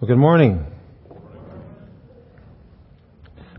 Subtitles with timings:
[0.00, 0.64] Well, good morning.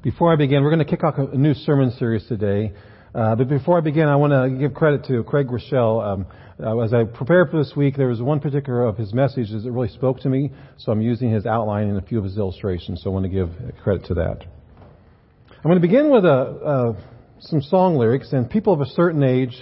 [0.02, 2.74] Before I begin, we're going to kick off a new sermon series today.
[3.14, 6.04] Uh, but before I begin, I want to give credit to Craig Groeschel.
[6.04, 6.26] Um,
[6.60, 9.72] uh, as I prepared for this week, there was one particular of his messages that
[9.72, 13.04] really spoke to me, so I'm using his outline and a few of his illustrations.
[13.04, 13.52] So I want to give
[13.84, 14.38] credit to that.
[14.42, 16.94] I'm going to begin with a, uh,
[17.42, 19.56] some song lyrics, and people of a certain age,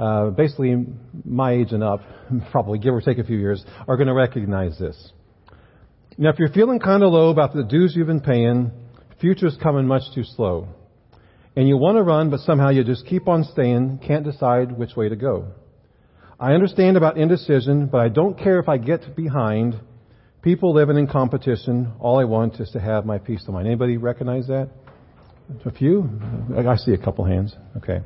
[0.00, 0.84] uh, basically
[1.24, 2.00] my age and up,
[2.50, 5.12] probably give or take a few years, are going to recognize this.
[6.18, 8.70] Now, if you're feeling kind of low about the dues you've been paying,
[9.20, 10.68] future's coming much too slow.
[11.56, 14.94] And you want to run, but somehow you just keep on staying, can't decide which
[14.94, 15.48] way to go.
[16.38, 19.80] I understand about indecision, but I don't care if I get behind.
[20.42, 23.66] People living in competition, all I want is to have my peace of mind.
[23.66, 24.70] Anybody recognize that?
[25.64, 26.20] A few?
[26.56, 27.54] I see a couple hands.
[27.78, 28.00] Okay.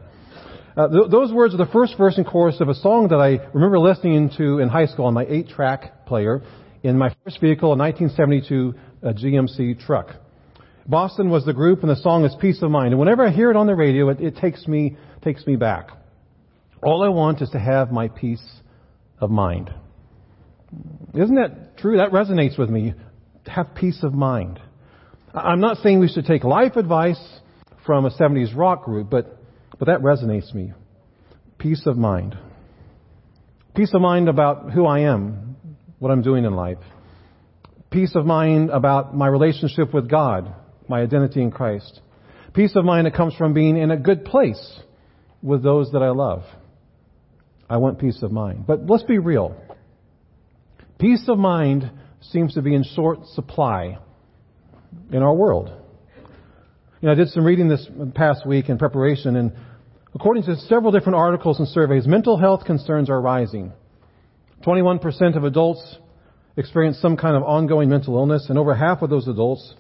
[0.76, 3.46] Uh, th- those words are the first verse and chorus of a song that I
[3.52, 6.42] remember listening to in high school on my eight-track player
[6.86, 10.10] in my first vehicle, a 1972 uh, GMC truck.
[10.86, 13.50] Boston was the group, and the song is "Peace of Mind." And whenever I hear
[13.50, 15.88] it on the radio, it, it takes me takes me back.
[16.82, 18.44] All I want is to have my peace
[19.18, 19.72] of mind.
[21.14, 21.96] Isn't that true?
[21.96, 22.94] That resonates with me.
[23.46, 24.60] Have peace of mind.
[25.34, 27.20] I'm not saying we should take life advice
[27.84, 29.38] from a 70s rock group, but,
[29.78, 30.72] but that resonates me.
[31.58, 32.36] Peace of mind.
[33.74, 35.45] Peace of mind about who I am,
[35.98, 36.78] what I'm doing in life.
[37.90, 40.54] Peace of mind about my relationship with God,
[40.88, 42.00] my identity in Christ.
[42.54, 44.80] Peace of mind that comes from being in a good place
[45.42, 46.42] with those that I love.
[47.68, 48.66] I want peace of mind.
[48.66, 49.56] But let's be real.
[50.98, 53.98] Peace of mind seems to be in short supply
[55.12, 55.70] in our world.
[57.00, 59.52] You know, I did some reading this past week in preparation, and
[60.14, 63.72] according to several different articles and surveys, mental health concerns are rising.
[64.66, 65.96] 21% of adults
[66.56, 69.74] experience some kind of ongoing mental illness, and over half of those adults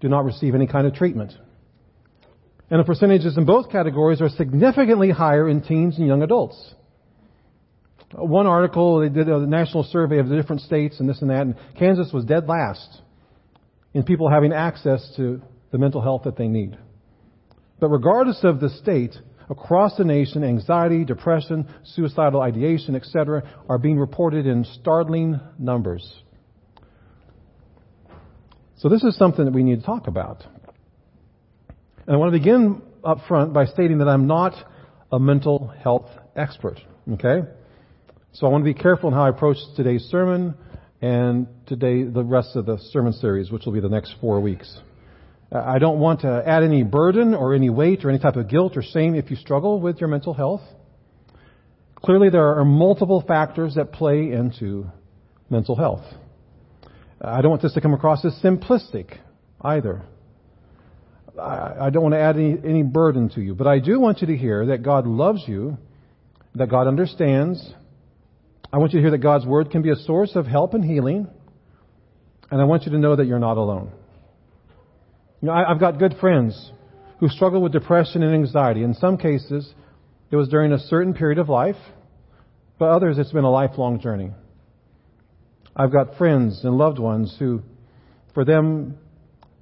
[0.00, 1.32] do not receive any kind of treatment.
[2.70, 6.74] And the percentages in both categories are significantly higher in teens and young adults.
[8.12, 11.42] One article, they did a national survey of the different states and this and that,
[11.42, 13.00] and Kansas was dead last
[13.92, 16.78] in people having access to the mental health that they need.
[17.80, 19.16] But regardless of the state,
[19.50, 26.22] across the nation, anxiety, depression, suicidal ideation, etc., are being reported in startling numbers.
[28.76, 30.44] So this is something that we need to talk about.
[32.06, 34.52] And I want to begin up front by stating that I'm not
[35.10, 36.80] a mental health expert.
[37.12, 37.48] Okay?
[38.32, 40.54] So I want to be careful in how I approach today's sermon
[41.00, 44.76] and today the rest of the sermon series, which will be the next four weeks.
[45.52, 48.48] Uh, I don't want to add any burden or any weight or any type of
[48.48, 50.62] guilt or shame if you struggle with your mental health.
[51.96, 54.86] Clearly, there are multiple factors that play into
[55.48, 56.04] mental health.
[57.20, 59.18] I don't want this to come across as simplistic
[59.60, 60.02] either.
[61.40, 64.28] I don't want to add any, any burden to you, but I do want you
[64.28, 65.78] to hear that God loves you,
[66.54, 67.72] that God understands.
[68.72, 70.84] I want you to hear that God's Word can be a source of help and
[70.84, 71.26] healing,
[72.50, 73.90] and I want you to know that you're not alone.
[75.44, 76.72] You know, I, I've got good friends
[77.20, 78.82] who struggle with depression and anxiety.
[78.82, 79.74] In some cases,
[80.30, 81.76] it was during a certain period of life,
[82.78, 84.30] but others, it's been a lifelong journey.
[85.76, 87.60] I've got friends and loved ones who,
[88.32, 88.96] for them,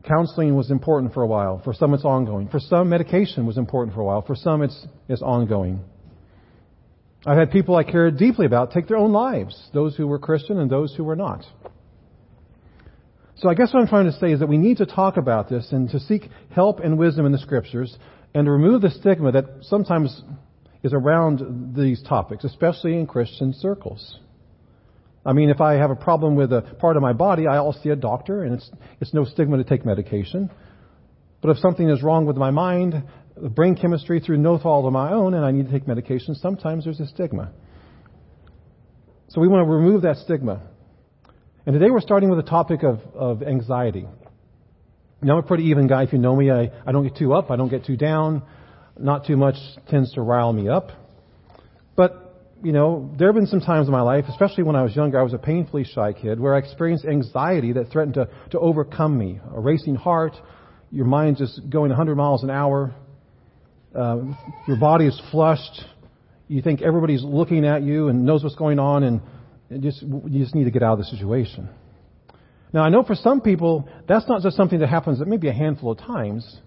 [0.06, 1.60] counseling was important for a while.
[1.65, 2.47] For some, it's ongoing.
[2.47, 4.22] For some, medication was important for a while.
[4.22, 5.81] For some, it's, it's ongoing.
[7.26, 10.60] I've had people I cared deeply about take their own lives, those who were Christian
[10.60, 11.44] and those who were not.
[13.42, 15.48] So I guess what I'm trying to say is that we need to talk about
[15.48, 17.98] this and to seek help and wisdom in the scriptures
[18.34, 20.22] and to remove the stigma that sometimes
[20.84, 24.20] is around these topics, especially in Christian circles.
[25.26, 27.88] I mean, if I have a problem with a part of my body, I'll see
[27.88, 28.70] a doctor, and it's,
[29.00, 30.48] it's no stigma to take medication.
[31.41, 33.02] But if something is wrong with my mind,
[33.36, 36.36] the brain chemistry through no fault of my own, and I need to take medication,
[36.36, 37.50] sometimes there's a stigma.
[39.31, 40.62] So we want to remove that stigma.
[41.64, 44.05] And today we're starting with the topic of, of anxiety.
[45.23, 46.03] Now, I'm a pretty even guy.
[46.03, 48.43] If you know me, I, I don't get too up, I don't get too down.
[48.99, 49.55] Not too much
[49.88, 50.91] tends to rile me up.
[51.94, 52.23] But
[52.64, 55.20] you know, there have been some times in my life, especially when I was younger,
[55.20, 59.17] I was a painfully shy kid, where I experienced anxiety that threatened to, to overcome
[59.17, 59.41] me.
[59.55, 60.35] A racing heart,
[60.91, 62.93] your mind just going 100 miles an hour,
[63.94, 64.19] uh,
[64.67, 65.85] your body is flushed,
[66.49, 69.20] you think everybody's looking at you and knows what's going on, and
[69.80, 71.69] just, you just need to get out of the situation.
[72.72, 75.52] Now, I know for some people, that's not just something that happens that maybe a
[75.52, 76.60] handful of times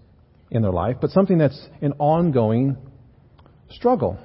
[0.50, 2.76] in their life, but something that's an ongoing
[3.70, 4.18] struggle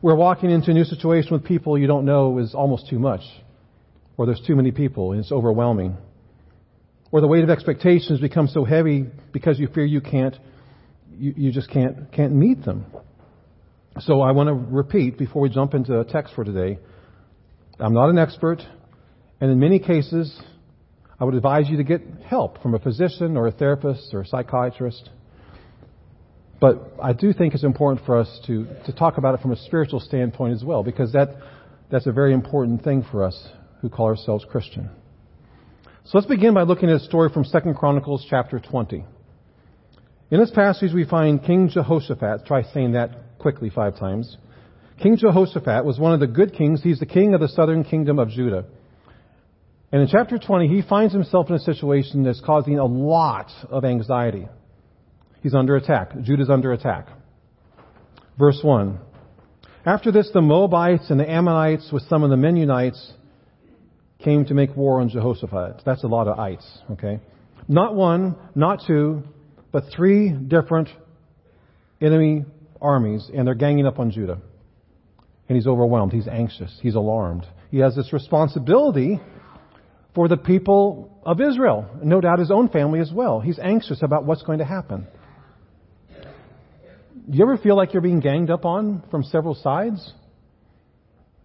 [0.00, 3.22] where walking into a new situation with people you don't know is almost too much
[4.16, 5.96] or there's too many people and it's overwhelming.
[7.12, 10.36] Or the weight of expectations becomes so heavy because you fear you can't,
[11.18, 12.86] you, you just can't, can't meet them.
[14.00, 16.78] So I want to repeat before we jump into a text for today.
[17.78, 18.62] I'm not an expert,
[19.40, 20.40] and in many cases,
[21.20, 24.26] I would advise you to get help from a physician or a therapist or a
[24.26, 25.10] psychiatrist.
[26.58, 29.56] But I do think it's important for us to, to talk about it from a
[29.56, 31.36] spiritual standpoint as well, because that,
[31.90, 33.48] that's a very important thing for us
[33.82, 34.88] who call ourselves Christian.
[36.04, 39.04] So let's begin by looking at a story from 2 Chronicles chapter 20.
[40.30, 42.46] In this passage, we find King Jehoshaphat.
[42.46, 44.38] Try saying that quickly five times.
[45.02, 46.82] King Jehoshaphat was one of the good kings.
[46.82, 48.64] He's the king of the southern kingdom of Judah.
[49.92, 53.84] And in chapter 20, he finds himself in a situation that's causing a lot of
[53.84, 54.48] anxiety.
[55.42, 56.12] He's under attack.
[56.22, 57.08] Judah's under attack.
[58.38, 58.98] Verse 1.
[59.84, 63.12] After this, the Moabites and the Ammonites with some of the Meunites
[64.18, 65.82] came to make war on Jehoshaphat.
[65.84, 67.20] That's a lot of ites, okay?
[67.68, 69.22] Not one, not two,
[69.70, 70.88] but three different
[72.00, 72.44] enemy
[72.80, 74.38] armies, and they're ganging up on Judah.
[75.48, 76.12] And he's overwhelmed.
[76.12, 76.76] He's anxious.
[76.82, 77.46] He's alarmed.
[77.70, 79.20] He has this responsibility
[80.14, 83.40] for the people of Israel, no doubt his own family as well.
[83.40, 85.06] He's anxious about what's going to happen.
[87.28, 90.12] Do you ever feel like you're being ganged up on from several sides?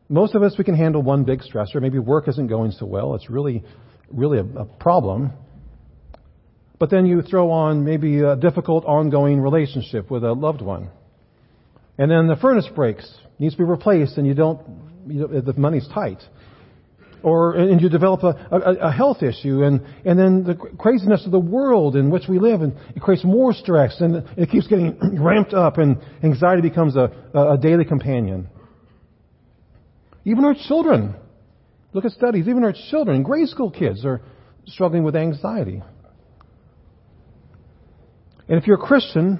[0.07, 1.81] Most of us, we can handle one big stressor.
[1.81, 3.15] Maybe work isn't going so well.
[3.15, 3.63] It's really,
[4.09, 5.31] really a, a problem.
[6.79, 10.89] But then you throw on maybe a difficult ongoing relationship with a loved one.
[12.01, 13.07] And then the furnace breaks,
[13.37, 14.59] needs to be replaced, and you don't,
[15.05, 16.17] you know, the money's tight
[17.21, 21.31] or and you develop a, a, a, health issue, and and then the craziness of
[21.31, 24.97] the world in which we live, and it creates more stress, and it keeps getting
[25.21, 28.49] ramped up, and anxiety becomes a, a daily companion.
[30.25, 31.13] Even our children,
[31.93, 32.47] look at studies.
[32.47, 34.21] Even our children, grade school kids, are
[34.65, 35.83] struggling with anxiety.
[38.49, 39.39] And if you're a Christian,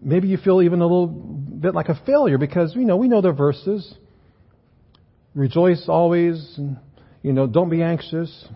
[0.00, 3.20] maybe you feel even a little bit like a failure because you know we know
[3.20, 3.94] the verses
[5.38, 6.78] rejoice always, and,
[7.22, 8.46] you know, don't be anxious,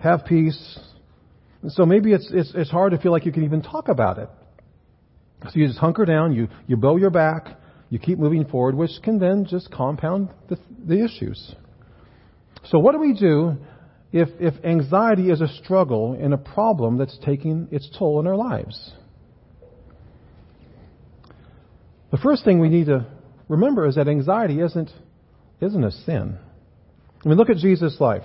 [0.00, 0.78] have peace.
[1.60, 4.18] And so maybe it's, it's, it's hard to feel like you can even talk about
[4.18, 4.28] it.
[5.44, 7.58] So you just hunker down, you, you bow your back,
[7.90, 10.56] you keep moving forward, which can then just compound the,
[10.86, 11.54] the issues.
[12.64, 13.56] So what do we do
[14.12, 18.36] if, if anxiety is a struggle and a problem that's taking its toll in our
[18.36, 18.92] lives?
[22.12, 23.06] The first thing we need to
[23.48, 24.90] remember is that anxiety isn't
[25.60, 26.38] isn't a sin.
[27.24, 28.24] I mean, look at Jesus' life.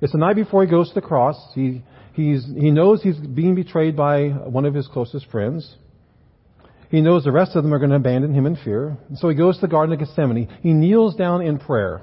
[0.00, 1.36] It's the night before he goes to the cross.
[1.54, 1.82] He,
[2.14, 5.74] he's, he knows he's being betrayed by one of his closest friends.
[6.90, 8.96] He knows the rest of them are going to abandon him in fear.
[9.16, 10.48] So he goes to the Garden of Gethsemane.
[10.62, 12.02] He kneels down in prayer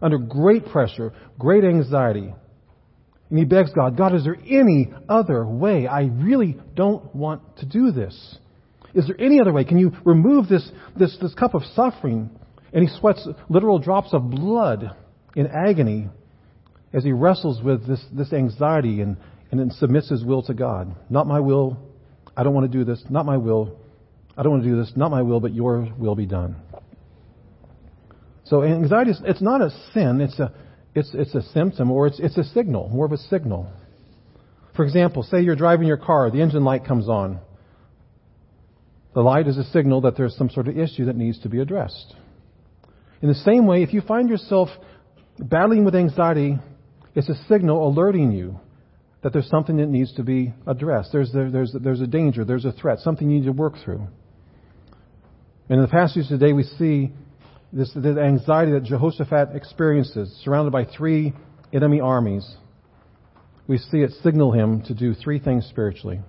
[0.00, 2.32] under great pressure, great anxiety.
[3.30, 5.86] And he begs God, God, is there any other way?
[5.86, 8.36] I really don't want to do this.
[8.94, 9.64] Is there any other way?
[9.64, 12.30] Can you remove this, this, this cup of suffering?
[12.72, 14.94] And he sweats literal drops of blood
[15.36, 16.08] in agony
[16.92, 19.16] as he wrestles with this, this anxiety and,
[19.50, 20.94] and then submits his will to God.
[21.10, 21.78] Not my will.
[22.36, 23.02] I don't want to do this.
[23.10, 23.78] Not my will.
[24.36, 24.92] I don't want to do this.
[24.96, 26.56] Not my will, but your will be done.
[28.44, 30.20] So anxiety is, it's not a sin.
[30.20, 30.52] It's a,
[30.94, 33.70] it's, it's a symptom or it's, it's a signal, more of a signal.
[34.74, 37.40] For example, say you're driving your car, the engine light comes on.
[39.18, 41.58] The light is a signal that there's some sort of issue that needs to be
[41.58, 42.14] addressed.
[43.20, 44.68] In the same way, if you find yourself
[45.40, 46.56] battling with anxiety,
[47.16, 48.60] it's a signal alerting you
[49.24, 51.10] that there's something that needs to be addressed.
[51.10, 54.06] There's, there, there's, there's a danger, there's a threat, something you need to work through.
[55.68, 57.10] And in the passage today, we see
[57.72, 61.32] this the anxiety that Jehoshaphat experiences, surrounded by three
[61.72, 62.48] enemy armies.
[63.66, 66.20] We see it signal him to do three things spiritually.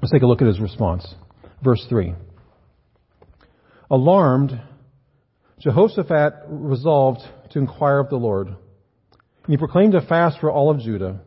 [0.00, 1.14] Let's take a look at his response.
[1.62, 2.14] Verse 3.
[3.90, 4.60] Alarmed,
[5.60, 8.48] Jehoshaphat resolved to inquire of the Lord.
[8.48, 8.56] And
[9.46, 11.20] he proclaimed a fast for all of Judah.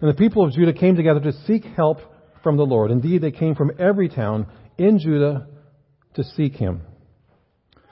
[0.00, 1.98] And the people of Judah came together to seek help
[2.42, 2.90] from the Lord.
[2.90, 5.46] Indeed, they came from every town in Judah
[6.14, 6.82] to seek him.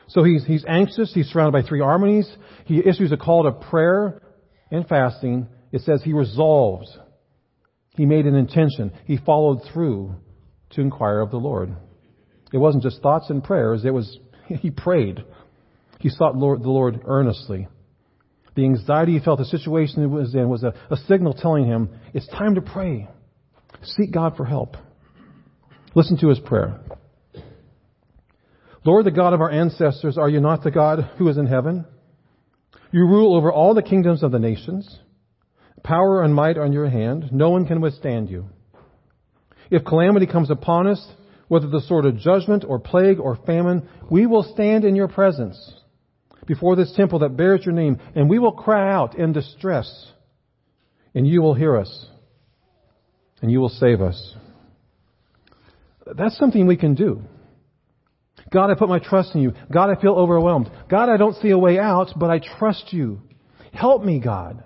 [0.08, 1.12] So he's, he's anxious.
[1.14, 2.30] He's surrounded by three armies.
[2.66, 4.20] He issues a call to prayer
[4.70, 5.48] and fasting.
[5.72, 6.88] It says he resolved.
[7.96, 8.92] He made an intention.
[9.06, 10.16] He followed through
[10.72, 11.74] to inquire of the Lord.
[12.52, 13.84] It wasn't just thoughts and prayers.
[13.84, 15.24] It was he prayed.
[15.98, 17.68] He sought Lord, the Lord earnestly.
[18.54, 21.88] The anxiety he felt, the situation he was in, was a, a signal telling him,
[22.12, 23.08] it's time to pray.
[23.82, 24.76] Seek God for help.
[25.94, 26.80] Listen to his prayer.
[28.84, 31.86] Lord, the God of our ancestors, are you not the God who is in heaven?
[32.90, 34.98] You rule over all the kingdoms of the nations.
[35.82, 37.30] Power and might are in your hand.
[37.32, 38.50] No one can withstand you.
[39.72, 41.02] If calamity comes upon us,
[41.48, 45.56] whether the sword of judgment or plague or famine, we will stand in your presence
[46.46, 50.12] before this temple that bears your name, and we will cry out in distress,
[51.14, 52.06] and you will hear us,
[53.40, 54.34] and you will save us.
[56.18, 57.22] That's something we can do.
[58.52, 59.54] God, I put my trust in you.
[59.72, 60.70] God, I feel overwhelmed.
[60.90, 63.22] God, I don't see a way out, but I trust you.
[63.72, 64.64] Help me, God.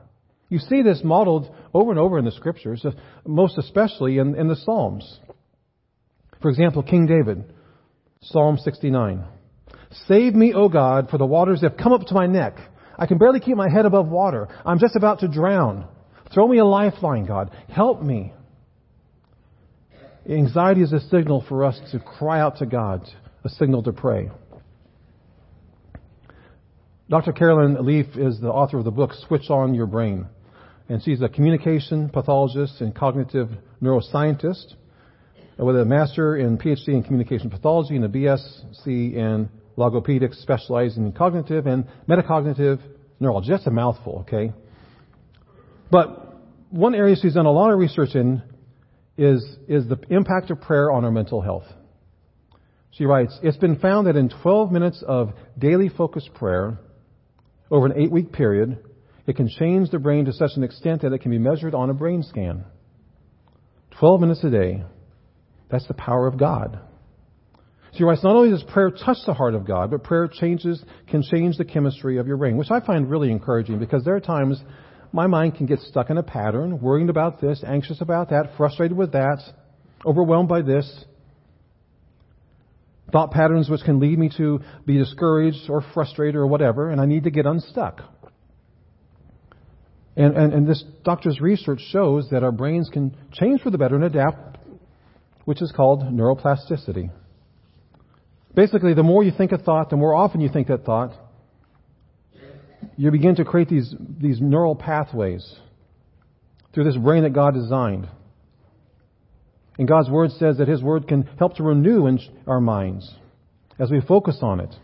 [0.49, 2.93] You see this modeled over and over in the scriptures, uh,
[3.27, 5.21] most especially in, in the Psalms.
[6.41, 7.45] For example, King David,
[8.23, 9.25] Psalm 69.
[10.07, 12.57] Save me, O God, for the waters have come up to my neck.
[12.99, 14.49] I can barely keep my head above water.
[14.65, 15.87] I'm just about to drown.
[16.33, 17.51] Throw me a lifeline, God.
[17.69, 18.33] Help me.
[20.29, 23.09] Anxiety is a signal for us to cry out to God,
[23.45, 24.31] a signal to pray.
[27.09, 27.33] Dr.
[27.33, 30.27] Caroline Leaf is the author of the book Switch On Your Brain.
[30.89, 33.49] And she's a communication pathologist and cognitive
[33.83, 34.75] neuroscientist
[35.59, 41.13] with a master in PhD in communication pathology and a BSc in logopedics specializing in
[41.13, 42.81] cognitive and metacognitive
[43.21, 43.51] neurology.
[43.51, 44.53] That's a mouthful, okay?
[45.91, 46.37] But
[46.71, 48.43] one area she's done a lot of research in
[49.17, 51.65] is, is the impact of prayer on our mental health.
[52.91, 56.79] She writes, It's been found that in 12 minutes of daily focused prayer
[57.71, 58.79] over an eight week period,
[59.27, 61.91] it can change the brain to such an extent that it can be measured on
[61.91, 62.65] a brain scan.
[63.99, 64.85] 12 minutes a day.
[65.71, 66.79] That's the power of God.
[67.95, 71.23] She writes, not only does prayer touch the heart of God, but prayer changes, can
[71.23, 74.63] change the chemistry of your brain, which I find really encouraging because there are times
[75.13, 78.97] my mind can get stuck in a pattern, worrying about this, anxious about that, frustrated
[78.97, 79.39] with that,
[80.05, 81.05] overwhelmed by this.
[83.13, 87.07] Thought patterns which can lead me to be discouraged or frustrated or whatever, and I
[87.07, 88.03] need to get unstuck.
[90.17, 93.97] And, and, and this doctor's research shows that our brains can change for the better
[93.97, 94.59] and adapt,
[95.45, 97.11] which is called neuroplasticity.
[98.55, 101.13] Basically, the more you think a thought, the more often you think that thought,
[102.97, 105.57] you begin to create these, these neural pathways
[106.73, 108.09] through this brain that God designed.
[109.79, 112.09] And God's Word says that His Word can help to renew
[112.47, 113.15] our minds
[113.79, 114.75] as we focus on it.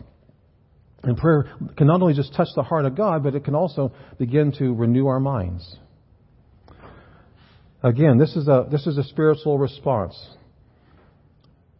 [1.03, 1.45] And prayer
[1.77, 4.73] can not only just touch the heart of God, but it can also begin to
[4.73, 5.77] renew our minds.
[7.83, 10.15] Again, this is a, this is a spiritual response.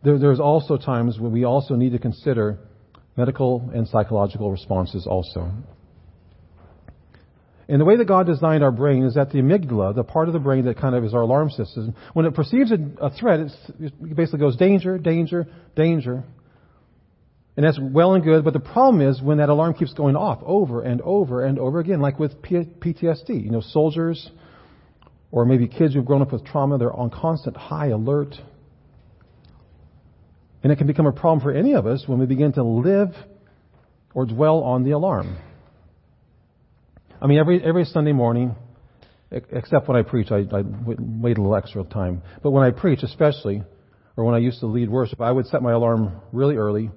[0.04, 2.60] There, there's also times when we also need to consider
[3.16, 5.50] medical and psychological responses also.
[7.70, 10.34] And the way that God designed our brain is that the amygdala, the part of
[10.34, 13.40] the brain that kind of is our alarm system, when it perceives a, a threat,
[13.80, 16.26] it basically goes danger, danger, danger.
[17.56, 20.40] And that's well and good, but the problem is when that alarm keeps going off
[20.44, 23.44] over and over and over again, like with PTSD.
[23.44, 24.32] You know, soldiers
[25.32, 28.36] or maybe kids who've grown up with trauma, they're on constant high alert.
[30.64, 33.10] And it can become a problem for any of us when we begin to live
[34.14, 35.38] or dwell on the alarm.
[37.22, 38.56] I mean, every, every Sunday morning,
[39.32, 42.22] except when I preach, I, I wait a little extra time.
[42.42, 43.64] But when I preach, especially,
[44.16, 46.92] or when I used to lead worship, I would set my alarm really early,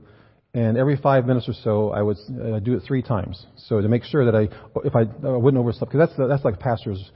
[0.57, 3.45] and every five minutes or so, I would uh, do it three times.
[3.69, 4.49] So to make sure that I,
[4.85, 7.11] if I, I wouldn't oversleep, because that's that's like a pastor's,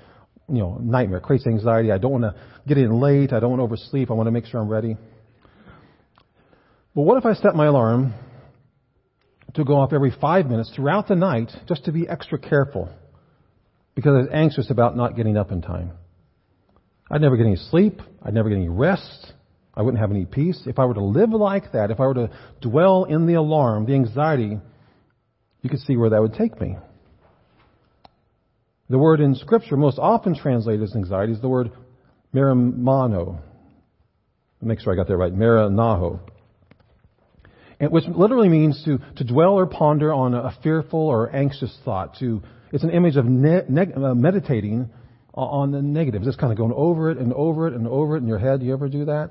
[0.49, 1.21] you know, nightmare.
[1.21, 1.91] Creates anxiety.
[1.91, 2.35] I don't want to
[2.69, 3.33] get in late.
[3.33, 4.11] I don't want to oversleep.
[4.11, 4.97] I want to make sure I'm ready.
[6.95, 8.15] But what if I set my alarm
[9.55, 12.89] to go off every five minutes throughout the night, just to be extra careful?
[13.95, 15.93] because I was anxious about not getting up in time.
[17.11, 18.01] I'd never get any sleep.
[18.23, 19.33] I'd never get any rest.
[19.75, 20.63] I wouldn't have any peace.
[20.67, 23.87] If I were to live like that, if I were to dwell in the alarm,
[23.87, 24.59] the anxiety,
[25.63, 26.77] you could see where that would take me.
[28.89, 31.71] The word in Scripture most often translated as anxiety is the word
[32.35, 33.41] merimano.
[34.61, 35.33] Make sure I got that right.
[35.33, 36.21] Maranaho.
[37.81, 42.43] Which literally means to, to dwell or ponder on a fearful or anxious thought, to
[42.73, 44.91] it's an image of ne- ne- uh, meditating
[45.33, 46.27] on the negatives.
[46.27, 48.61] Just kind of going over it and over it and over it in your head.
[48.61, 49.31] Do you ever do that?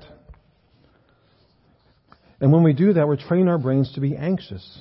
[2.40, 4.80] And when we do that, we're training our brains to be anxious.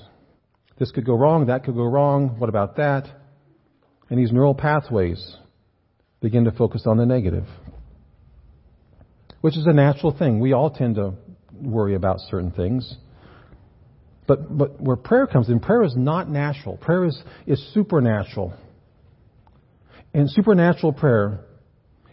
[0.77, 3.05] This could go wrong, that could go wrong, what about that?
[4.09, 5.35] And these neural pathways
[6.21, 7.45] begin to focus on the negative,
[9.41, 10.39] which is a natural thing.
[10.39, 11.13] We all tend to
[11.53, 12.95] worry about certain things.
[14.25, 16.77] But, but where prayer comes in, prayer is not natural.
[16.77, 18.53] Prayer is, is supernatural.
[20.13, 21.41] And supernatural prayer,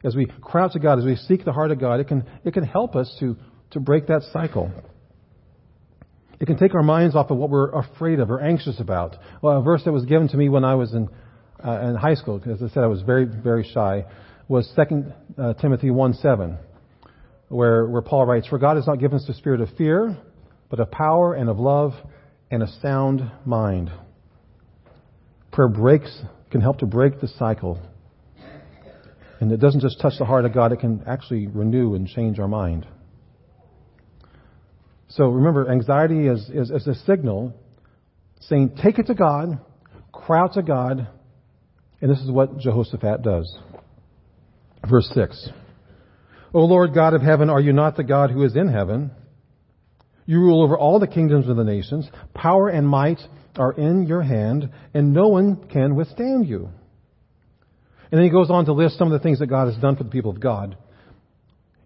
[0.03, 2.25] as we cry out to God, as we seek the heart of God, it can,
[2.45, 3.37] it can help us to,
[3.73, 4.71] to break that cycle.
[6.39, 9.17] It can take our minds off of what we're afraid of or anxious about.
[9.41, 11.09] Well, a verse that was given to me when I was in,
[11.65, 14.05] uh, in high school, as I said, I was very, very shy,
[14.49, 15.05] was 2
[15.39, 16.59] uh, Timothy 1 7,
[17.49, 20.17] where, where Paul writes, For God has not given us the spirit of fear,
[20.69, 21.93] but of power and of love
[22.51, 23.91] and a sound mind.
[25.53, 27.81] Prayer breaks, can help to break the cycle.
[29.41, 32.39] And it doesn't just touch the heart of God, it can actually renew and change
[32.39, 32.87] our mind.
[35.09, 37.55] So remember, anxiety is, is, is a signal
[38.41, 39.59] saying, take it to God,
[40.13, 41.09] cry out to God,
[42.01, 43.57] and this is what Jehoshaphat does.
[44.89, 45.49] Verse 6.
[46.53, 49.11] O Lord God of heaven, are you not the God who is in heaven?
[50.27, 52.09] You rule over all the kingdoms of the nations.
[52.35, 53.21] Power and might
[53.57, 56.69] are in your hand, and no one can withstand you.
[58.11, 59.97] And then he goes on to list some of the things that God has done
[59.97, 60.77] for the people of God.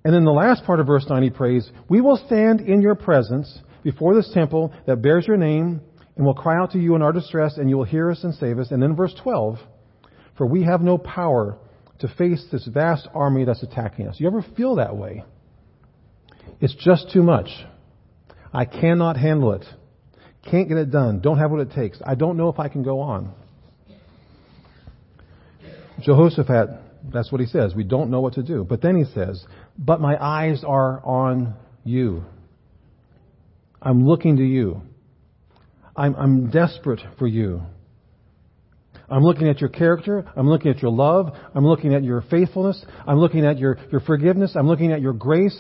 [0.05, 2.95] And in the last part of verse 9 he prays, We will stand in your
[2.95, 5.81] presence before this temple that bears your name,
[6.17, 8.35] and will cry out to you in our distress, and you will hear us and
[8.35, 8.71] save us.
[8.71, 9.59] And then verse 12,
[10.37, 11.57] For we have no power
[12.01, 14.17] to face this vast army that's attacking us.
[14.19, 15.25] You ever feel that way?
[16.61, 17.49] It's just too much.
[18.53, 19.65] I cannot handle it.
[20.51, 21.21] Can't get it done.
[21.21, 21.99] Don't have what it takes.
[22.05, 23.33] I don't know if I can go on.
[26.03, 26.69] Jehoshaphat,
[27.13, 27.75] that's what he says.
[27.75, 28.65] We don't know what to do.
[28.69, 29.45] But then he says,
[29.79, 31.55] But my eyes are on
[31.85, 32.25] you.
[33.83, 34.83] I'm looking to you.
[35.97, 37.63] I'm, I'm desperate for you.
[39.09, 40.25] I'm looking at your character.
[40.37, 41.35] I'm looking at your love.
[41.55, 42.85] I'm looking at your faithfulness.
[43.07, 44.53] I'm looking at your, your forgiveness.
[44.55, 45.59] I'm looking at your grace.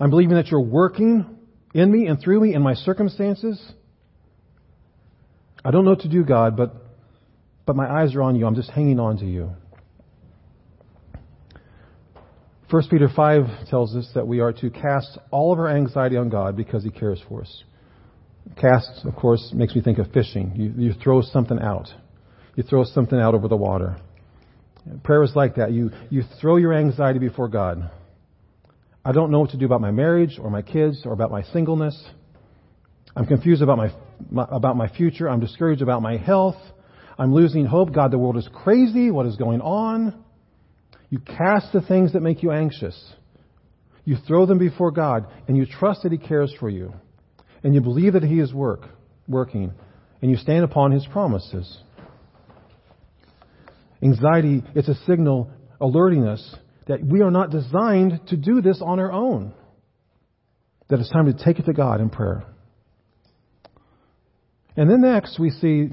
[0.00, 1.26] I'm believing that you're working
[1.74, 3.60] in me and through me in my circumstances.
[5.64, 6.74] I don't know what to do, God, but,
[7.66, 8.46] but my eyes are on you.
[8.46, 9.50] I'm just hanging on to you.
[12.68, 16.28] 1 Peter 5 tells us that we are to cast all of our anxiety on
[16.28, 17.64] God because He cares for us.
[18.60, 20.52] Cast, of course, makes me think of fishing.
[20.56, 21.88] You, you throw something out.
[22.56, 23.98] You throw something out over the water.
[25.04, 25.72] Prayer is like that.
[25.72, 27.88] You, you throw your anxiety before God.
[29.04, 31.42] I don't know what to do about my marriage or my kids or about my
[31.44, 32.04] singleness.
[33.14, 33.92] I'm confused about my,
[34.28, 35.28] my, about my future.
[35.28, 36.56] I'm discouraged about my health.
[37.16, 37.92] I'm losing hope.
[37.94, 39.12] God, the world is crazy.
[39.12, 40.24] What is going on?
[41.10, 42.96] You cast the things that make you anxious.
[44.04, 46.92] You throw them before God and you trust that He cares for you.
[47.62, 48.88] And you believe that He is work,
[49.28, 49.72] working.
[50.22, 51.78] And you stand upon His promises.
[54.02, 56.54] Anxiety is a signal alerting us
[56.86, 59.52] that we are not designed to do this on our own.
[60.88, 62.44] That it's time to take it to God in prayer.
[64.76, 65.88] And then next we see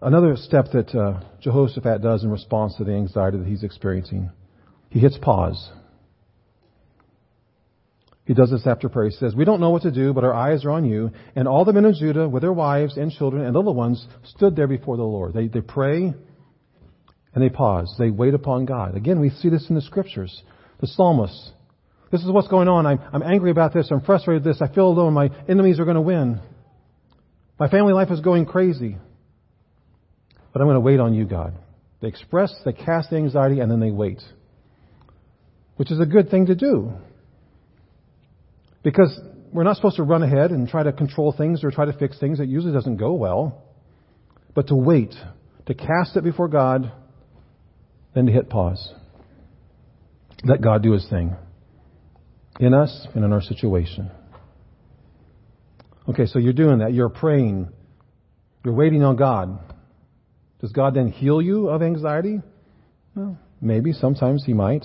[0.00, 4.30] another step that uh, Jehoshaphat does in response to the anxiety that he's experiencing.
[4.90, 5.70] He hits pause.
[8.24, 9.08] He does this after prayer.
[9.08, 11.10] He says, We don't know what to do, but our eyes are on you.
[11.34, 14.06] And all the men of Judah, with their wives and children and little ones,
[14.36, 15.32] stood there before the Lord.
[15.32, 16.12] They, they pray
[17.34, 17.94] and they pause.
[17.98, 18.96] They wait upon God.
[18.96, 20.42] Again, we see this in the scriptures.
[20.80, 21.52] The psalmist.
[22.12, 22.86] This is what's going on.
[22.86, 23.88] I'm, I'm angry about this.
[23.90, 24.62] I'm frustrated with this.
[24.62, 25.14] I feel alone.
[25.14, 26.40] My enemies are going to win.
[27.58, 28.98] My family life is going crazy.
[30.52, 31.54] But I'm going to wait on you, God.
[32.00, 34.22] They express, they cast anxiety, and then they wait.
[35.76, 36.92] Which is a good thing to do.
[38.82, 39.18] Because
[39.52, 42.18] we're not supposed to run ahead and try to control things or try to fix
[42.18, 42.40] things.
[42.40, 43.64] It usually doesn't go well.
[44.54, 45.14] But to wait,
[45.66, 46.92] to cast it before God,
[48.14, 48.92] then to hit pause.
[50.44, 51.36] Let God do His thing
[52.60, 54.10] in us and in our situation.
[56.08, 56.92] Okay, so you're doing that.
[56.92, 57.68] You're praying.
[58.64, 59.58] You're waiting on God.
[60.60, 62.40] Does God then heal you of anxiety?
[63.14, 63.92] Well, maybe.
[63.92, 64.84] Sometimes He might.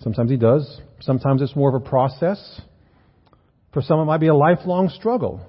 [0.00, 0.80] Sometimes He does.
[1.00, 2.60] Sometimes it's more of a process.
[3.72, 5.40] For some, it might be a lifelong struggle.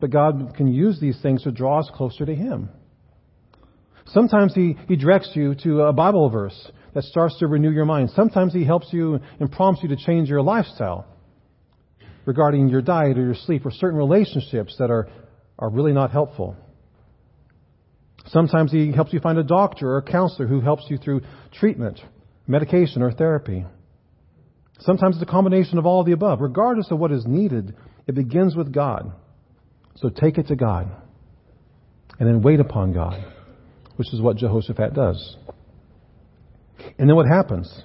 [0.00, 2.70] But God can use these things to draw us closer to Him.
[4.06, 8.10] Sometimes he, he directs you to a Bible verse that starts to renew your mind.
[8.14, 11.06] Sometimes He helps you and prompts you to change your lifestyle
[12.24, 15.08] regarding your diet or your sleep or certain relationships that are,
[15.58, 16.56] are really not helpful.
[18.28, 22.00] Sometimes He helps you find a doctor or a counselor who helps you through treatment,
[22.46, 23.64] medication, or therapy.
[24.80, 26.40] Sometimes it's a combination of all of the above.
[26.40, 27.74] Regardless of what is needed,
[28.06, 29.12] it begins with God.
[29.96, 30.88] So take it to God.
[32.20, 33.24] And then wait upon God
[33.98, 35.36] which is what Jehoshaphat does.
[36.98, 37.82] And then what happens?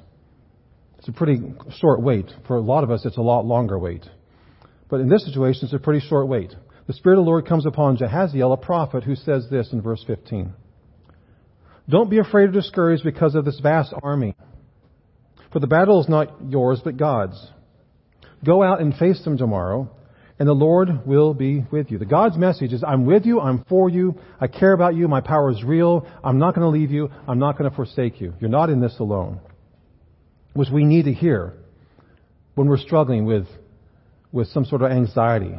[0.99, 1.39] It's a pretty
[1.79, 2.31] short wait.
[2.47, 4.05] For a lot of us, it's a lot longer wait.
[4.89, 6.53] But in this situation, it's a pretty short wait.
[6.85, 10.03] The Spirit of the Lord comes upon Jahaziel, a prophet, who says this in verse
[10.05, 10.53] 15.
[11.87, 14.35] Don't be afraid or discouraged because of this vast army.
[15.51, 17.39] For the battle is not yours, but God's.
[18.43, 19.89] Go out and face them tomorrow,
[20.39, 21.97] and the Lord will be with you.
[21.97, 25.21] The God's message is, I'm with you, I'm for you, I care about you, my
[25.21, 28.33] power is real, I'm not going to leave you, I'm not going to forsake you.
[28.41, 29.39] You're not in this alone.
[30.53, 31.53] Which we need to hear
[32.55, 33.47] when we're struggling with,
[34.31, 35.55] with some sort of anxiety.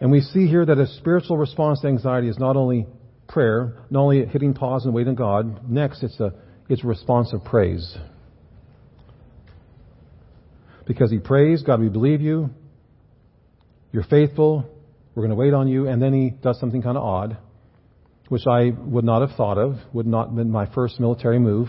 [0.00, 2.86] And we see here that a spiritual response to anxiety is not only
[3.28, 5.70] prayer, not only hitting pause and waiting on God.
[5.70, 6.32] Next, it's a,
[6.68, 7.96] it's a response of praise.
[10.86, 12.50] Because he prays, God, we believe you.
[13.92, 14.68] You're faithful.
[15.14, 15.88] We're going to wait on you.
[15.88, 17.38] And then he does something kind of odd,
[18.28, 21.68] which I would not have thought of, would not have been my first military move.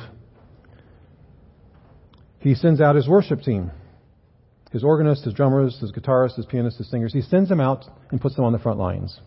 [2.40, 3.72] He sends out his worship team
[4.72, 7.14] his organists, his drummers, his guitarists, his pianists, his singers.
[7.14, 9.20] He sends them out and puts them on the front lines.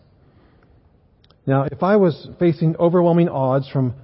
[1.45, 3.95] Now, if I was facing overwhelming odds from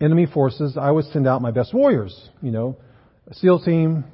[0.00, 2.78] enemy forces, I would send out my best warriors, you know,
[3.30, 4.04] a SEAL team,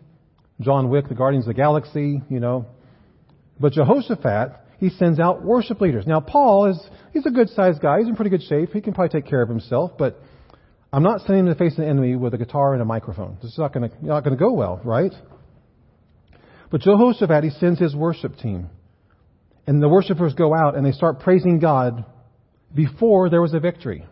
[0.61, 2.67] John Wick, the Guardians of the Galaxy, you know.
[3.61, 6.07] But Jehoshaphat, he sends out worship leaders.
[6.07, 6.81] Now, Paul is,
[7.13, 7.99] he's a good sized guy.
[7.99, 8.71] He's in pretty good shape.
[8.73, 10.21] He can probably take care of himself, but
[10.93, 13.37] I'm not sending him to face an enemy with a guitar and a microphone.
[13.41, 15.13] This is not going to, not going to go well, right?
[16.71, 18.69] But Jehoshaphat, he sends his worship team.
[19.67, 22.05] And the worshipers go out and they start praising God
[22.75, 24.05] before there was a victory.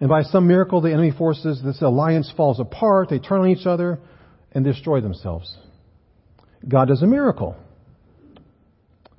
[0.00, 3.08] And by some miracle, the enemy forces, this alliance falls apart.
[3.08, 4.00] They turn on each other
[4.52, 5.56] and destroy themselves.
[6.68, 7.56] God does a miracle.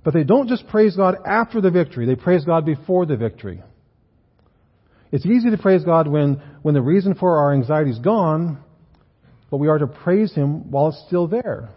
[0.04, 3.63] But they don't just praise God after the victory, they praise God before the victory.
[5.12, 8.58] It's easy to praise God when, when the reason for our anxiety is gone,
[9.52, 11.70] but we are to praise Him while it's still there,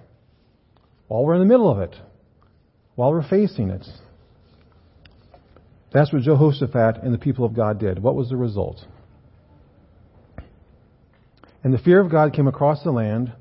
[1.09, 1.95] while we're in the middle of it,
[2.95, 3.87] while we're facing it.
[5.92, 8.03] That's what Jehoshaphat and the people of God did.
[8.03, 8.85] What was the result?
[11.62, 13.33] And the fear of God came across the land,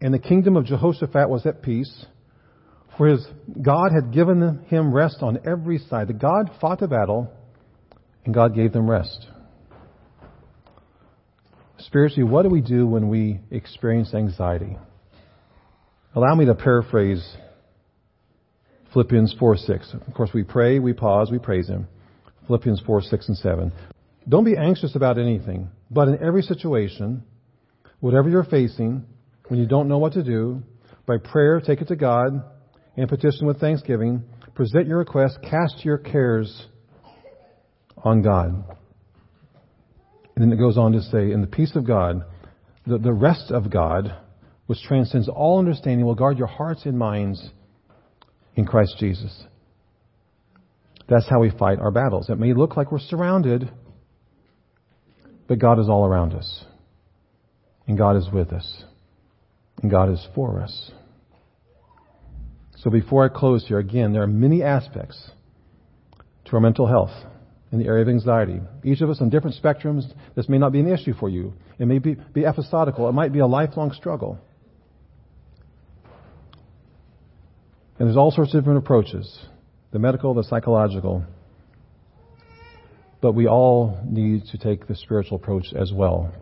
[0.00, 2.06] and the kingdom of Jehoshaphat was at peace,
[2.96, 3.26] for his
[3.60, 6.08] God had given him rest on every side.
[6.08, 7.32] The God fought the battle,
[8.24, 9.26] and God gave them rest.
[11.78, 14.76] Spiritually, what do we do when we experience anxiety?
[16.14, 17.26] Allow me to paraphrase
[18.92, 19.94] Philippians 4 6.
[20.06, 21.88] Of course, we pray, we pause, we praise Him.
[22.46, 23.72] Philippians 4 6 and 7.
[24.28, 27.22] Don't be anxious about anything, but in every situation,
[28.00, 29.04] whatever you're facing,
[29.48, 30.62] when you don't know what to do,
[31.06, 32.44] by prayer, take it to God
[32.96, 34.22] and petition with thanksgiving.
[34.54, 36.66] Present your request, cast your cares
[37.96, 38.64] on God.
[40.36, 42.24] And then it goes on to say, in the peace of God,
[42.86, 44.14] the, the rest of God,
[44.66, 47.50] which transcends all understanding, will guard your hearts and minds
[48.54, 49.44] in Christ Jesus.
[51.08, 52.30] That's how we fight our battles.
[52.30, 53.70] It may look like we're surrounded,
[55.48, 56.64] but God is all around us.
[57.86, 58.84] And God is with us.
[59.82, 60.92] And God is for us.
[62.78, 65.30] So before I close here, again, there are many aspects
[66.46, 67.12] to our mental health
[67.70, 68.60] in the area of anxiety.
[68.84, 70.04] Each of us on different spectrums.
[70.36, 71.54] This may not be an issue for you.
[71.78, 73.08] It may be, be episodical.
[73.08, 74.38] It might be a lifelong struggle.
[77.98, 79.46] And there's all sorts of different approaches
[79.92, 81.24] the medical, the psychological.
[83.20, 86.32] But we all need to take the spiritual approach as well.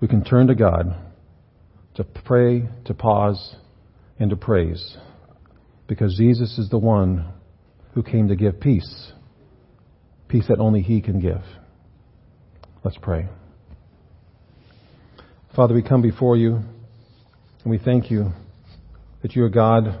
[0.00, 0.96] We can turn to God
[1.96, 3.56] to pray, to pause,
[4.18, 4.96] and to praise.
[5.88, 7.26] Because Jesus is the one
[7.94, 9.12] who came to give peace.
[10.28, 11.42] Peace that only He can give.
[12.84, 13.28] Let's pray.
[15.56, 18.32] Father, we come before you and we thank you
[19.28, 20.00] that you are God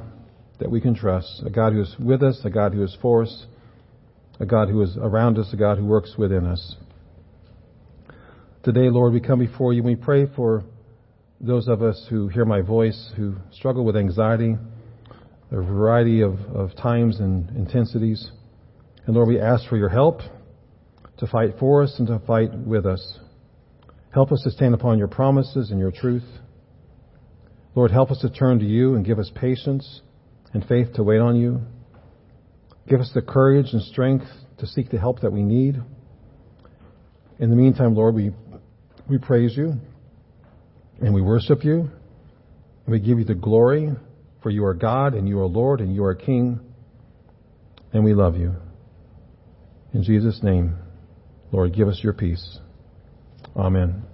[0.58, 3.24] that we can trust, a God who is with us, a God who is for
[3.24, 3.44] us,
[4.40, 6.76] a God who is around us, a God who works within us.
[8.62, 10.64] Today, Lord, we come before you and we pray for
[11.42, 14.56] those of us who hear my voice, who struggle with anxiety,
[15.50, 18.30] a variety of, of times and intensities.
[19.04, 20.20] And Lord, we ask for your help
[21.18, 23.18] to fight for us and to fight with us.
[24.10, 26.24] Help us to stand upon your promises and your truth.
[27.78, 30.00] Lord, help us to turn to you and give us patience
[30.52, 31.60] and faith to wait on you.
[32.88, 34.24] Give us the courage and strength
[34.58, 35.80] to seek the help that we need.
[37.38, 38.32] In the meantime, Lord, we,
[39.08, 39.74] we praise you
[41.00, 41.88] and we worship you
[42.84, 43.90] and we give you the glory
[44.42, 46.58] for you are God and you are Lord and you are King
[47.92, 48.56] and we love you.
[49.94, 50.74] In Jesus' name,
[51.52, 52.58] Lord, give us your peace.
[53.54, 54.07] Amen.